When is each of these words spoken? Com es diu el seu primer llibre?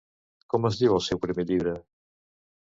Com 0.53 0.65
es 0.69 0.79
diu 0.79 0.95
el 0.97 1.05
seu 1.09 1.23
primer 1.27 1.47
llibre? 1.53 1.77